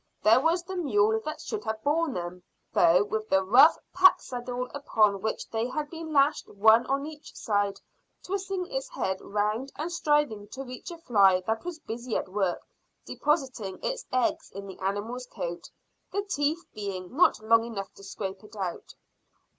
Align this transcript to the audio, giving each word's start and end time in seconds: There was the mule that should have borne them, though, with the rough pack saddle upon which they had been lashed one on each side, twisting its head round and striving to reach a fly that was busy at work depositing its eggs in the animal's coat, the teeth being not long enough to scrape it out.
There 0.23 0.39
was 0.41 0.63
the 0.63 0.75
mule 0.75 1.19
that 1.25 1.41
should 1.41 1.63
have 1.65 1.83
borne 1.83 2.15
them, 2.15 2.41
though, 2.73 3.03
with 3.03 3.29
the 3.29 3.43
rough 3.43 3.77
pack 3.93 4.19
saddle 4.19 4.67
upon 4.73 5.21
which 5.21 5.47
they 5.51 5.67
had 5.67 5.91
been 5.91 6.11
lashed 6.11 6.49
one 6.49 6.87
on 6.87 7.05
each 7.05 7.35
side, 7.35 7.79
twisting 8.23 8.65
its 8.65 8.89
head 8.89 9.21
round 9.21 9.71
and 9.75 9.91
striving 9.91 10.47
to 10.53 10.63
reach 10.63 10.89
a 10.89 10.97
fly 10.97 11.41
that 11.45 11.63
was 11.63 11.77
busy 11.77 12.15
at 12.17 12.29
work 12.29 12.63
depositing 13.05 13.77
its 13.83 14.03
eggs 14.11 14.49
in 14.49 14.65
the 14.65 14.79
animal's 14.79 15.27
coat, 15.27 15.69
the 16.11 16.23
teeth 16.23 16.65
being 16.73 17.15
not 17.15 17.39
long 17.39 17.63
enough 17.63 17.93
to 17.93 18.03
scrape 18.03 18.43
it 18.43 18.55
out. 18.55 18.95